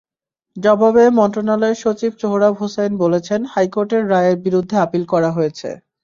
জবাবে 0.57 1.03
মন্ত্রণালয়ের 1.19 1.81
সচিব 1.83 2.11
সোহরাব 2.21 2.53
হোসাইন 2.61 2.93
বলেছেন, 3.03 3.39
হাইকোর্টের 3.53 4.03
রায়ের 4.11 4.37
বিরুদ্ধে 4.45 4.75
আপিল 4.77 5.03
করা 5.13 5.29
হয়েছে। 5.31 5.69